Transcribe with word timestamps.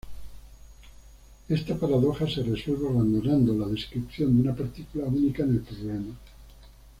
Esta 1.47 1.77
paradoja 1.77 2.27
se 2.27 2.41
resuelve 2.41 2.87
abandonando 2.89 3.53
la 3.53 3.67
descripción 3.67 4.33
de 4.35 4.41
una 4.49 4.55
partícula 4.57 5.05
única 5.05 5.43
en 5.43 5.49
el 5.51 5.61
problema. 5.61 6.15